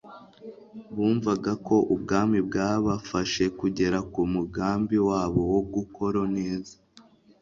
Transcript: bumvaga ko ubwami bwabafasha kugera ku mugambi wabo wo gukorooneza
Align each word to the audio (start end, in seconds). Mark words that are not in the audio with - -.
bumvaga 0.95 1.51
ko 1.67 1.75
ubwami 1.93 2.37
bwabafasha 2.47 3.43
kugera 3.59 3.97
ku 4.11 4.21
mugambi 4.33 4.97
wabo 5.07 5.41
wo 5.51 5.61
gukorooneza 5.73 6.75